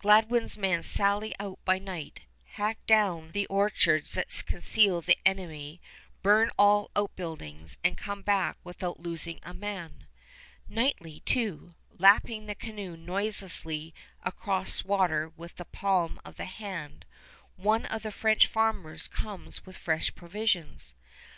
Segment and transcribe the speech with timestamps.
[0.00, 5.80] Gladwin's men sally out by night, hack down the orchards that conceal the enemy,
[6.22, 10.06] burn all outbuildings, and come back without losing a man.
[10.68, 17.06] Nightly, too, lapping the canoe noiselessly across water with the palm of the hand,
[17.56, 20.94] one of the French farmers comes with fresh provisions.